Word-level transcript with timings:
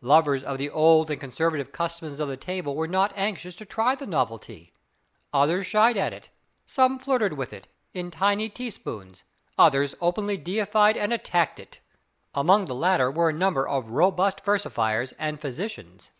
Lovers 0.00 0.42
of 0.42 0.56
the 0.56 0.70
old 0.70 1.10
and 1.10 1.20
conservative 1.20 1.70
customs 1.70 2.18
of 2.18 2.26
the 2.26 2.38
table 2.38 2.74
were 2.74 2.88
not 2.88 3.12
anxious 3.16 3.54
to 3.56 3.66
try 3.66 3.94
the 3.94 4.06
novelty. 4.06 4.72
Others 5.30 5.66
shied 5.66 5.98
at 5.98 6.14
it; 6.14 6.30
some 6.64 6.98
flirted 6.98 7.34
with 7.34 7.52
it, 7.52 7.66
in 7.92 8.10
tiny 8.10 8.48
teaspoonfuls; 8.48 9.24
others 9.58 9.94
openly 10.00 10.38
defied 10.38 10.96
and 10.96 11.12
attacked 11.12 11.60
it. 11.60 11.80
Among 12.34 12.64
the 12.64 12.74
latter 12.74 13.10
were 13.10 13.28
a 13.28 13.32
number 13.34 13.68
of 13.68 13.90
robust 13.90 14.42
versifiers 14.42 15.12
and 15.18 15.38
physicians. 15.38 16.10